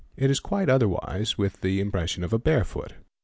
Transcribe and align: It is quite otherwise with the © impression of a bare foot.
It 0.17 0.31
is 0.31 0.39
quite 0.39 0.67
otherwise 0.67 1.37
with 1.37 1.61
the 1.61 1.77
© 1.79 1.79
impression 1.79 2.23
of 2.23 2.33
a 2.33 2.39
bare 2.39 2.63
foot. 2.63 2.95